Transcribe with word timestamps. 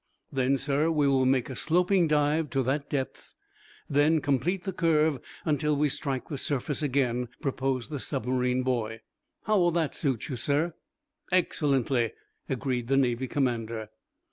"Then, 0.33 0.57
sir, 0.57 0.89
we 0.89 1.07
will 1.07 1.27
make 1.27 1.47
a 1.47 1.55
sloping 1.55 2.07
dive 2.07 2.49
to 2.49 2.63
that 2.63 2.89
depth, 2.89 3.35
then 3.87 4.19
complete 4.19 4.63
the 4.63 4.73
curve 4.73 5.19
until 5.45 5.75
we 5.75 5.89
strike 5.89 6.27
the 6.27 6.39
surface 6.39 6.81
again," 6.81 7.27
proposed 7.39 7.91
the 7.91 7.99
submarine 7.99 8.63
boy. 8.63 9.01
"How 9.43 9.59
will 9.59 9.71
that 9.73 9.93
suit 9.93 10.27
you, 10.27 10.37
sir?" 10.37 10.73
"Excellently," 11.31 12.13
agreed 12.49 12.87
the 12.87 12.97
Navy 12.97 13.27
commander. 13.27 13.89